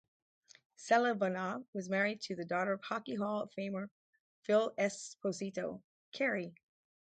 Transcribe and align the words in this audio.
Selivanov 0.79 1.67
was 1.73 1.87
married 1.87 2.19
to 2.21 2.35
the 2.35 2.43
daughter 2.43 2.73
of 2.73 2.81
Hockey 2.81 3.13
Hall 3.13 3.43
of 3.43 3.51
Famer 3.51 3.91
Phil 4.41 4.73
Esposito, 4.75 5.83
Carrie. 6.11 6.55